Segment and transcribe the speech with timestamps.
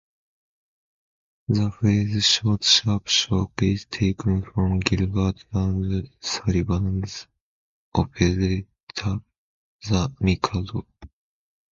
[1.47, 7.27] The phrase "short, sharp shock" is taken from Gilbert and Sullivan's
[7.93, 9.21] operetta
[9.87, 10.87] "The Mikado".